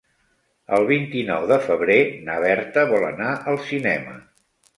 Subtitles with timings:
[0.77, 1.97] El vint-i-nou de febrer
[2.31, 4.19] na Berta vol anar al cinema.